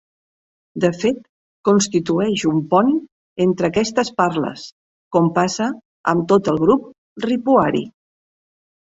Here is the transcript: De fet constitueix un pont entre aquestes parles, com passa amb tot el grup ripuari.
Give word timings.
De 0.83 0.89
fet 1.01 1.17
constitueix 1.67 2.45
un 2.51 2.61
pont 2.71 2.87
entre 3.45 3.67
aquestes 3.69 4.09
parles, 4.21 4.63
com 5.17 5.27
passa 5.35 5.67
amb 6.13 6.25
tot 6.33 6.49
el 6.55 6.59
grup 6.63 6.89
ripuari. 7.27 7.83